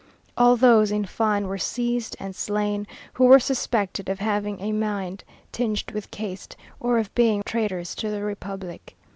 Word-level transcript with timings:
All 0.35 0.55
those, 0.57 0.91
in 0.91 1.05
fine, 1.05 1.45
were 1.45 1.59
seized 1.59 2.15
and 2.19 2.35
slain 2.35 2.87
who 3.13 3.25
were 3.25 3.39
suspected 3.39 4.09
of 4.09 4.17
having 4.17 4.59
a 4.59 4.71
mind 4.71 5.23
tinged 5.51 5.91
with 5.91 6.09
caste, 6.09 6.57
or 6.79 6.97
of 6.97 7.13
being 7.13 7.43
traitors 7.43 7.93
to 7.97 8.09
the 8.09 8.23
Republic. 8.23 8.95